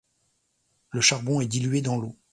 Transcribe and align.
Le 0.89 0.99
charbon 0.99 1.41
est 1.41 1.47
dilué 1.47 1.83
dans 1.83 1.97
l'eau. 1.99 2.15